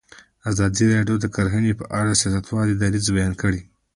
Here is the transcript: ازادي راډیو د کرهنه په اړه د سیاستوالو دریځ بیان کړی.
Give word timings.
ازادي 0.49 0.85
راډیو 0.95 1.17
د 1.21 1.25
کرهنه 1.35 1.71
په 1.79 1.85
اړه 1.99 2.09
د 2.13 2.19
سیاستوالو 2.21 2.79
دریځ 2.81 3.05
بیان 3.15 3.33
کړی. 3.41 3.61